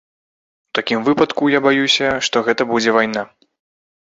У 0.69 0.77
такім 0.77 1.03
выпадку, 1.09 1.49
я 1.57 1.61
баюся, 1.67 2.07
што 2.29 2.45
гэта 2.49 2.69
будзе 2.73 2.97
вайна. 2.99 3.21